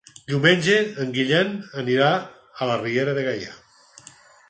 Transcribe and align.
Diumenge 0.29 0.77
en 1.03 1.11
Guillem 1.17 1.53
anirà 1.83 2.09
a 2.19 2.73
la 2.73 2.81
Riera 2.83 3.19
de 3.21 3.31
Gaià. 3.33 3.57